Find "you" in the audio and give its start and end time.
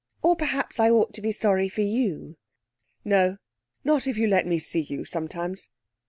1.81-2.35, 4.17-4.25, 4.89-5.05